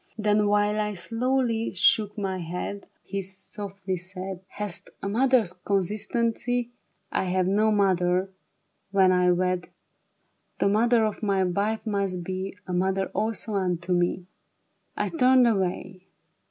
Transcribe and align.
Then 0.17 0.47
while 0.47 0.79
I 0.79 0.95
slowly 0.95 1.73
shook 1.73 2.17
my 2.17 2.39
head, 2.39 2.87
He 3.03 3.21
softly 3.21 3.97
said," 3.97 4.37
Thou 4.39 4.43
hast 4.47 4.89
a 5.03 5.07
mother's 5.07 5.53
constancy; 5.53 6.71
I 7.11 7.25
have 7.25 7.45
no 7.45 7.69
mother; 7.69 8.31
when 8.89 9.11
I 9.11 9.29
wed, 9.31 9.69
The 10.57 10.69
mother 10.69 11.05
of 11.05 11.21
my 11.21 11.43
wife 11.43 11.85
must 11.85 12.23
be 12.23 12.57
A 12.65 12.73
mother 12.73 13.09
also 13.13 13.53
unto 13.53 13.93
me.'' 13.93 14.25
I 14.97 15.09
turned 15.09 15.47
away. 15.47 16.07